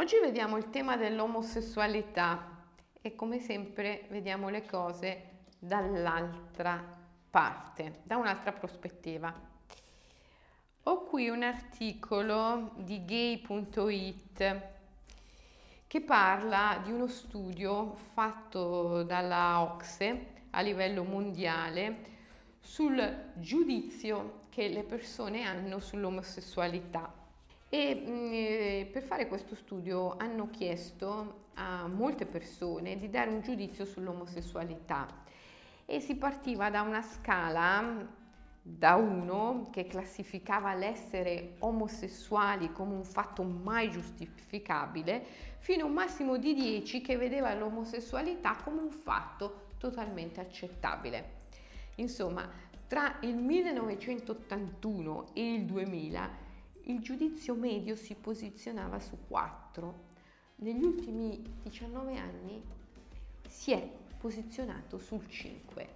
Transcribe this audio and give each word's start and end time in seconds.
Oggi 0.00 0.18
vediamo 0.18 0.56
il 0.56 0.70
tema 0.70 0.96
dell'omosessualità 0.96 2.56
e 3.02 3.14
come 3.14 3.38
sempre 3.38 4.06
vediamo 4.08 4.48
le 4.48 4.64
cose 4.64 5.40
dall'altra 5.58 6.82
parte, 7.28 8.00
da 8.04 8.16
un'altra 8.16 8.50
prospettiva. 8.52 9.30
Ho 10.84 11.04
qui 11.04 11.28
un 11.28 11.42
articolo 11.42 12.72
di 12.76 13.04
gay.it 13.04 14.60
che 15.86 16.00
parla 16.00 16.80
di 16.82 16.92
uno 16.92 17.06
studio 17.06 17.94
fatto 18.14 19.02
dalla 19.02 19.60
OXE 19.60 20.26
a 20.48 20.62
livello 20.62 21.04
mondiale 21.04 22.04
sul 22.58 23.32
giudizio 23.34 24.44
che 24.48 24.68
le 24.68 24.82
persone 24.82 25.42
hanno 25.42 25.78
sull'omosessualità. 25.78 27.19
E 27.72 27.94
mh, 27.94 28.10
mm, 28.10 28.92
per 28.92 29.02
fare 29.04 29.28
questo 29.28 29.54
studio 29.54 30.16
hanno 30.18 30.50
chiesto 30.50 31.44
a 31.54 31.86
molte 31.86 32.26
persone 32.26 32.96
di 32.96 33.08
dare 33.08 33.30
un 33.30 33.42
giudizio 33.42 33.84
sull'omosessualità 33.84 35.06
e 35.86 36.00
si 36.00 36.16
partiva 36.16 36.68
da 36.68 36.82
una 36.82 37.00
scala 37.00 38.18
da 38.60 38.96
uno 38.96 39.68
che 39.70 39.86
classificava 39.86 40.74
l'essere 40.74 41.54
omosessuali 41.60 42.72
come 42.72 42.94
un 42.94 43.04
fatto 43.04 43.44
mai 43.44 43.90
giustificabile 43.90 45.24
fino 45.58 45.84
a 45.84 45.86
un 45.86 45.92
massimo 45.92 46.36
di 46.38 46.54
10 46.54 47.00
che 47.00 47.16
vedeva 47.16 47.54
l'omosessualità 47.54 48.56
come 48.64 48.80
un 48.80 48.90
fatto 48.90 49.68
totalmente 49.78 50.40
accettabile. 50.40 51.38
Insomma, 51.96 52.48
tra 52.88 53.18
il 53.20 53.36
1981 53.36 55.26
e 55.34 55.52
il 55.54 55.64
2000 55.64 56.48
il 56.84 57.00
giudizio 57.00 57.54
medio 57.54 57.96
si 57.96 58.14
posizionava 58.14 58.98
su 59.00 59.16
4. 59.28 60.08
Negli 60.56 60.82
ultimi 60.82 61.42
19 61.62 62.18
anni 62.18 62.62
si 63.46 63.72
è 63.72 63.90
posizionato 64.18 64.98
sul 64.98 65.26
5, 65.28 65.88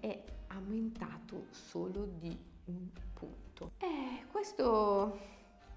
è 0.00 0.22
aumentato 0.48 1.46
solo 1.50 2.08
di 2.18 2.36
un 2.66 2.88
punto. 3.12 3.72
Eh, 3.78 4.24
questo 4.30 5.18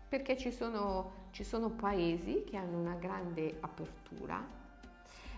perché 0.07 0.37
ci 0.37 0.51
sono, 0.51 1.29
ci 1.31 1.43
sono 1.43 1.69
paesi 1.69 2.43
che 2.43 2.57
hanno 2.57 2.79
una 2.79 2.95
grande 2.95 3.57
apertura, 3.61 4.45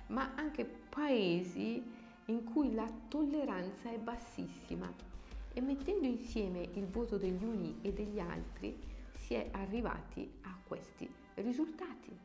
ma 0.07 0.33
anche 0.35 0.65
paesi 0.65 1.83
in 2.25 2.43
cui 2.43 2.73
la 2.73 2.89
tolleranza 3.07 3.91
è 3.91 3.97
bassissima 3.97 4.91
e 5.53 5.61
mettendo 5.61 6.07
insieme 6.07 6.69
il 6.73 6.87
voto 6.87 7.17
degli 7.17 7.43
uni 7.43 7.77
e 7.81 7.93
degli 7.93 8.19
altri 8.19 8.75
è 9.33 9.49
arrivati 9.51 10.29
a 10.43 10.55
questi 10.67 11.09
risultati. 11.35 12.15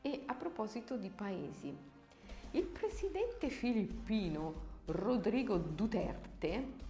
E 0.00 0.22
a 0.26 0.34
proposito 0.34 0.96
di 0.96 1.10
paesi, 1.10 1.76
il 2.52 2.64
presidente 2.64 3.48
filippino 3.48 4.66
Rodrigo 4.86 5.56
Duterte, 5.56 6.86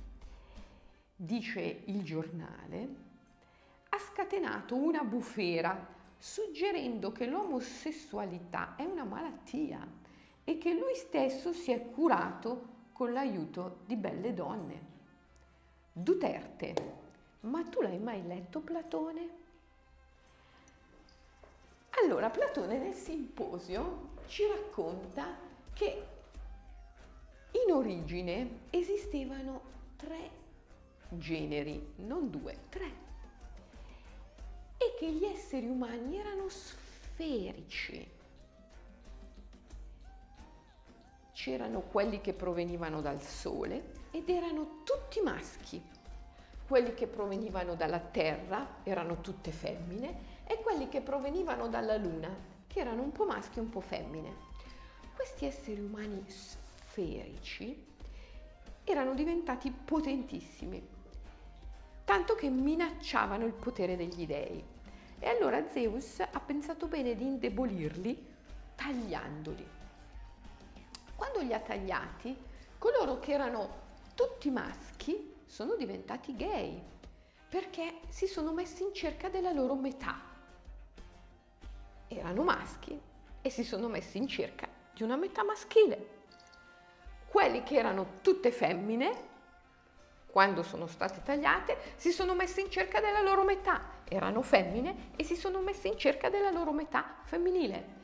dice 1.16 1.82
il 1.86 2.02
giornale, 2.04 2.88
ha 3.88 3.98
scatenato 3.98 4.76
una 4.76 5.02
bufera 5.02 5.96
suggerendo 6.16 7.10
che 7.12 7.26
l'omosessualità 7.26 8.76
è 8.76 8.84
una 8.84 9.04
malattia 9.04 9.86
e 10.44 10.58
che 10.58 10.72
lui 10.74 10.94
stesso 10.94 11.52
si 11.52 11.72
è 11.72 11.90
curato 11.90 12.76
con 12.92 13.12
l'aiuto 13.12 13.80
di 13.86 13.96
belle 13.96 14.34
donne. 14.34 14.86
Duterte, 15.92 16.74
ma 17.40 17.64
tu 17.64 17.80
l'hai 17.80 17.98
mai 17.98 18.26
letto 18.26 18.60
Platone? 18.60 19.46
Allora, 22.02 22.30
Platone 22.30 22.78
nel 22.78 22.94
simposio 22.94 24.10
ci 24.26 24.46
racconta 24.46 25.36
che 25.72 26.06
in 27.66 27.72
origine 27.72 28.60
esistevano 28.70 29.62
tre 29.96 30.30
generi, 31.08 31.94
non 31.96 32.30
due, 32.30 32.56
tre, 32.68 33.06
e 34.76 34.94
che 34.98 35.10
gli 35.10 35.24
esseri 35.24 35.66
umani 35.66 36.18
erano 36.18 36.48
sferici. 36.48 38.16
C'erano 41.32 41.80
quelli 41.80 42.20
che 42.20 42.32
provenivano 42.32 43.00
dal 43.00 43.20
Sole 43.22 43.92
ed 44.12 44.28
erano 44.28 44.82
tutti 44.84 45.20
maschi, 45.20 45.82
quelli 46.66 46.94
che 46.94 47.06
provenivano 47.06 47.74
dalla 47.74 48.00
Terra 48.00 48.80
erano 48.82 49.20
tutte 49.20 49.50
femmine 49.50 50.36
quelli 50.78 50.92
che 50.92 51.00
provenivano 51.00 51.66
dalla 51.66 51.96
Luna, 51.96 52.32
che 52.68 52.78
erano 52.78 53.02
un 53.02 53.10
po' 53.10 53.24
maschi 53.24 53.58
e 53.58 53.62
un 53.62 53.68
po' 53.68 53.80
femmine. 53.80 54.46
Questi 55.12 55.44
esseri 55.44 55.80
umani 55.80 56.22
sferici 56.28 57.84
erano 58.84 59.14
diventati 59.14 59.72
potentissimi, 59.72 60.80
tanto 62.04 62.36
che 62.36 62.48
minacciavano 62.48 63.44
il 63.44 63.54
potere 63.54 63.96
degli 63.96 64.24
dei. 64.24 64.64
E 65.18 65.28
allora 65.28 65.66
Zeus 65.66 66.20
ha 66.20 66.38
pensato 66.38 66.86
bene 66.86 67.16
di 67.16 67.24
indebolirli 67.24 68.26
tagliandoli. 68.76 69.68
Quando 71.16 71.40
li 71.40 71.52
ha 71.52 71.58
tagliati, 71.58 72.36
coloro 72.78 73.18
che 73.18 73.32
erano 73.32 73.68
tutti 74.14 74.48
maschi 74.48 75.42
sono 75.44 75.74
diventati 75.74 76.36
gay 76.36 76.80
perché 77.48 77.94
si 78.10 78.28
sono 78.28 78.52
messi 78.52 78.84
in 78.84 78.94
cerca 78.94 79.28
della 79.28 79.50
loro 79.52 79.74
metà 79.74 80.27
erano 82.08 82.42
maschi 82.42 83.00
e 83.40 83.50
si 83.50 83.64
sono 83.64 83.88
messi 83.88 84.18
in 84.18 84.26
cerca 84.26 84.68
di 84.92 85.02
una 85.02 85.16
metà 85.16 85.44
maschile. 85.44 86.16
Quelli 87.28 87.62
che 87.62 87.76
erano 87.76 88.14
tutte 88.22 88.50
femmine, 88.50 89.26
quando 90.26 90.62
sono 90.62 90.86
state 90.86 91.22
tagliate, 91.22 91.76
si 91.96 92.10
sono 92.10 92.34
messi 92.34 92.60
in 92.60 92.70
cerca 92.70 93.00
della 93.00 93.20
loro 93.20 93.44
metà. 93.44 93.96
Erano 94.04 94.42
femmine 94.42 95.10
e 95.16 95.24
si 95.24 95.36
sono 95.36 95.60
messi 95.60 95.88
in 95.88 95.98
cerca 95.98 96.30
della 96.30 96.50
loro 96.50 96.72
metà 96.72 97.16
femminile. 97.24 97.96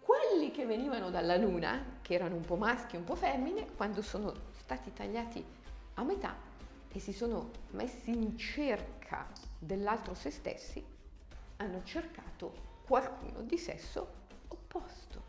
Quelli 0.00 0.50
che 0.50 0.64
venivano 0.64 1.10
dalla 1.10 1.36
luna, 1.36 1.98
che 2.02 2.14
erano 2.14 2.36
un 2.36 2.44
po' 2.44 2.56
maschi 2.56 2.96
e 2.96 2.98
un 2.98 3.04
po' 3.04 3.14
femmine, 3.14 3.68
quando 3.76 4.02
sono 4.02 4.32
stati 4.52 4.92
tagliati 4.92 5.44
a 5.94 6.02
metà 6.02 6.36
e 6.90 7.00
si 7.00 7.12
sono 7.12 7.50
messi 7.70 8.10
in 8.10 8.36
cerca 8.38 9.26
dell'altro 9.58 10.14
se 10.14 10.30
stessi, 10.30 10.84
hanno 11.58 11.82
cercato 11.84 12.80
qualcuno 12.86 13.42
di 13.42 13.58
sesso 13.58 14.14
opposto. 14.48 15.22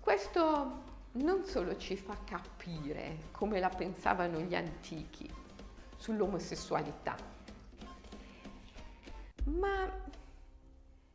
Questo 0.00 0.82
non 1.12 1.44
solo 1.44 1.76
ci 1.76 1.96
fa 1.96 2.16
capire 2.24 3.28
come 3.30 3.60
la 3.60 3.68
pensavano 3.68 4.40
gli 4.40 4.54
antichi 4.54 5.30
sull'omosessualità, 5.96 7.16
ma 9.44 9.90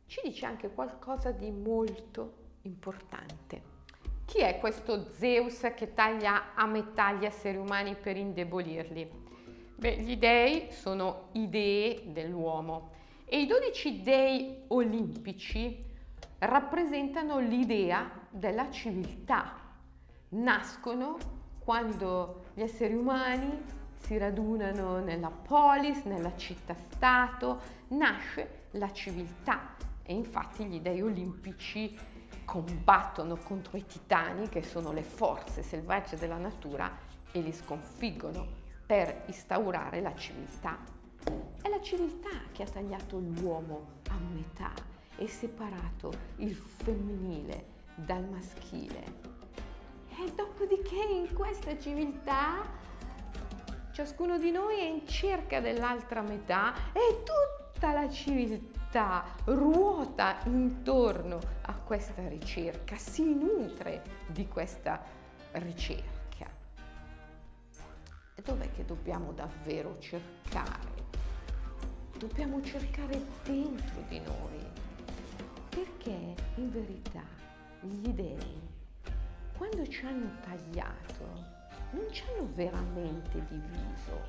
ci 0.06 0.20
dice 0.24 0.46
anche 0.46 0.70
qualcosa 0.70 1.30
di 1.30 1.50
molto 1.50 2.46
importante. 2.62 3.76
Chi 4.24 4.40
è 4.40 4.58
questo 4.58 5.12
Zeus 5.12 5.72
che 5.74 5.94
taglia 5.94 6.54
a 6.54 6.66
metà 6.66 7.12
gli 7.12 7.24
esseri 7.24 7.56
umani 7.56 7.94
per 7.94 8.16
indebolirli? 8.16 9.27
Beh, 9.78 9.98
gli 9.98 10.16
dei 10.16 10.72
sono 10.72 11.28
idee 11.34 12.02
dell'uomo 12.06 12.90
e 13.24 13.42
i 13.42 13.46
dodici 13.46 14.02
dei 14.02 14.64
olimpici 14.66 15.84
rappresentano 16.38 17.38
l'idea 17.38 18.10
della 18.28 18.72
civiltà. 18.72 19.54
Nascono 20.30 21.16
quando 21.60 22.46
gli 22.54 22.62
esseri 22.62 22.94
umani 22.94 23.56
si 23.98 24.18
radunano 24.18 24.98
nella 24.98 25.30
polis, 25.30 26.02
nella 26.06 26.36
città-stato, 26.36 27.60
nasce 27.90 28.66
la 28.72 28.92
civiltà 28.92 29.76
e 30.02 30.12
infatti 30.12 30.64
gli 30.64 30.80
dei 30.80 31.00
olimpici 31.02 31.96
combattono 32.44 33.36
contro 33.36 33.76
i 33.76 33.86
titani 33.86 34.48
che 34.48 34.64
sono 34.64 34.90
le 34.90 35.04
forze 35.04 35.62
selvagge 35.62 36.16
della 36.16 36.36
natura 36.36 36.90
e 37.30 37.38
li 37.38 37.52
sconfiggono 37.52 38.57
per 38.88 39.24
instaurare 39.26 40.00
la 40.00 40.14
civiltà. 40.14 40.78
È 41.60 41.68
la 41.68 41.80
civiltà 41.82 42.30
che 42.52 42.62
ha 42.62 42.66
tagliato 42.66 43.18
l'uomo 43.18 44.00
a 44.08 44.16
metà 44.32 44.72
e 45.16 45.28
separato 45.28 46.10
il 46.36 46.54
femminile 46.54 47.66
dal 47.94 48.24
maschile. 48.24 49.04
E 50.08 50.32
dopodiché 50.34 51.04
in 51.04 51.34
questa 51.34 51.78
civiltà 51.78 52.64
ciascuno 53.92 54.38
di 54.38 54.50
noi 54.50 54.78
è 54.78 54.84
in 54.84 55.06
cerca 55.06 55.60
dell'altra 55.60 56.22
metà 56.22 56.72
e 56.94 57.22
tutta 57.24 57.92
la 57.92 58.08
civiltà 58.08 59.22
ruota 59.44 60.38
intorno 60.44 61.38
a 61.60 61.74
questa 61.74 62.26
ricerca, 62.26 62.96
si 62.96 63.34
nutre 63.34 64.02
di 64.28 64.48
questa 64.48 64.98
ricerca 65.52 66.17
dov'è 68.42 68.70
che 68.72 68.84
dobbiamo 68.84 69.32
davvero 69.32 69.98
cercare? 69.98 70.98
dobbiamo 72.18 72.60
cercare 72.62 73.22
dentro 73.44 74.02
di 74.08 74.18
noi, 74.18 74.66
perché 75.68 76.34
in 76.56 76.70
verità 76.70 77.22
gli 77.80 78.08
dei, 78.08 78.60
quando 79.56 79.86
ci 79.86 80.04
hanno 80.04 80.28
tagliato, 80.42 81.56
non 81.92 82.06
ci 82.10 82.24
hanno 82.24 82.48
veramente 82.54 83.44
diviso, 83.48 84.20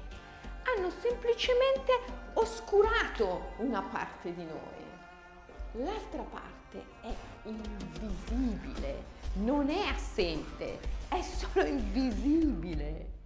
hanno 0.64 0.92
semplicemente 1.02 1.94
oscurato 2.34 3.54
una 3.58 3.82
parte 3.82 4.34
di 4.36 4.46
noi. 4.46 5.84
L'altra 5.84 6.22
parte 6.22 6.86
è 7.02 7.14
invisibile, 7.44 9.04
non 9.34 9.70
è 9.70 9.88
assente, 9.88 10.80
è 11.10 11.22
solo 11.22 11.66
invisibile. 11.66 13.18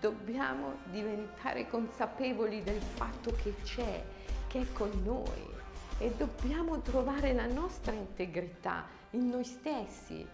Dobbiamo 0.00 0.78
diventare 0.90 1.68
consapevoli 1.68 2.62
del 2.62 2.80
fatto 2.80 3.32
che 3.42 3.54
c'è, 3.62 4.04
che 4.46 4.60
è 4.60 4.72
con 4.72 4.90
noi 5.02 5.54
e 5.98 6.14
dobbiamo 6.16 6.80
trovare 6.80 7.32
la 7.32 7.46
nostra 7.46 7.92
integrità 7.92 8.86
in 9.10 9.28
noi 9.28 9.44
stessi. 9.44 10.26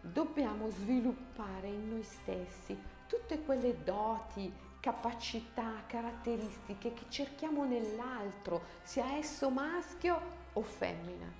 Dobbiamo 0.00 0.70
sviluppare 0.70 1.68
in 1.68 1.88
noi 1.90 2.02
stessi 2.02 2.76
tutte 3.06 3.40
quelle 3.42 3.82
doti, 3.82 4.52
capacità, 4.80 5.82
caratteristiche 5.86 6.92
che 6.92 7.04
cerchiamo 7.08 7.64
nell'altro, 7.64 8.62
sia 8.82 9.16
esso 9.16 9.50
maschio 9.50 10.20
o 10.52 10.62
femmina. 10.62 11.30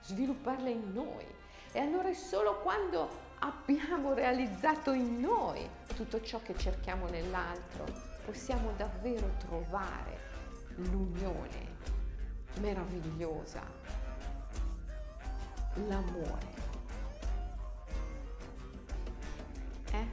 Svilupparle 0.00 0.70
in 0.70 0.92
noi. 0.92 1.24
E 1.74 1.80
allora 1.80 2.10
è 2.10 2.14
solo 2.14 2.60
quando 2.60 3.08
abbiamo 3.38 4.12
realizzato 4.12 4.92
in 4.92 5.20
noi 5.20 5.66
tutto 5.96 6.20
ciò 6.20 6.40
che 6.42 6.56
cerchiamo 6.56 7.08
nell'altro, 7.08 7.86
possiamo 8.24 8.72
davvero 8.76 9.26
trovare 9.38 10.18
l'unione 10.76 11.76
meravigliosa, 12.60 13.62
l'amore. 15.88 16.60
Eh? 19.92 20.06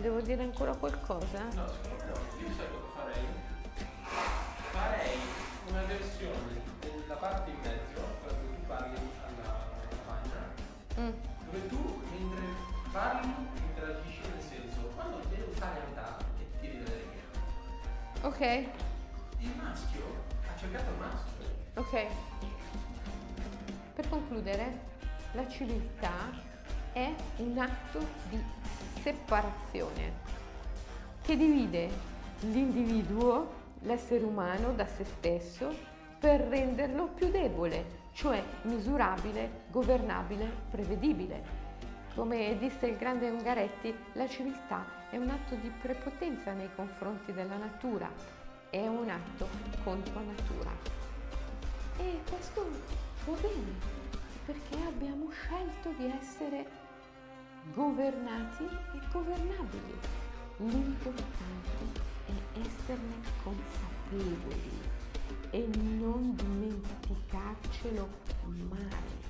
Devo 0.00 0.20
dire 0.20 0.42
ancora 0.42 0.74
qualcosa? 0.76 1.42
No, 1.54 1.64
no. 1.64 1.72
Io 2.40 2.54
sai 2.54 2.68
cosa? 2.68 2.86
Farei 2.94 3.47
Ok, 18.22 18.40
Il 18.40 19.54
maschio 19.56 20.02
ha 20.42 20.58
cercato 20.58 20.90
il 20.90 20.98
maschio. 20.98 21.44
ok. 21.74 22.06
Per 23.94 24.08
concludere, 24.08 24.80
la 25.32 25.46
civiltà 25.48 26.30
è 26.92 27.12
un 27.36 27.58
atto 27.58 28.00
di 28.28 28.42
separazione 29.02 30.26
che 31.22 31.36
divide 31.36 31.88
l'individuo, 32.40 33.52
l'essere 33.82 34.24
umano, 34.24 34.72
da 34.72 34.86
se 34.86 35.04
stesso 35.04 35.72
per 36.18 36.40
renderlo 36.40 37.08
più 37.08 37.30
debole, 37.30 38.08
cioè 38.12 38.42
misurabile, 38.62 39.66
governabile, 39.68 40.50
prevedibile. 40.70 41.57
Come 42.14 42.58
disse 42.58 42.86
il 42.86 42.96
grande 42.96 43.30
Ungaretti, 43.30 43.94
la 44.14 44.26
civiltà 44.26 44.84
è 45.10 45.16
un 45.16 45.30
atto 45.30 45.54
di 45.54 45.70
prepotenza 45.80 46.52
nei 46.52 46.68
confronti 46.74 47.32
della 47.32 47.56
natura, 47.56 48.10
è 48.70 48.86
un 48.86 49.08
atto 49.08 49.48
contro 49.84 50.20
natura. 50.20 50.70
E 51.96 52.20
questo 52.28 52.68
va 53.24 53.32
bene, 53.40 53.72
perché 54.44 54.76
abbiamo 54.86 55.30
scelto 55.30 55.90
di 55.96 56.06
essere 56.06 56.66
governati 57.72 58.64
e 58.64 59.00
governabili. 59.12 59.98
L'importante 60.56 62.00
è 62.26 62.58
esserne 62.58 63.14
consapevoli 63.42 64.80
e 65.50 65.66
non 65.98 66.34
dimenticarcelo 66.34 68.08
mai. 68.68 69.27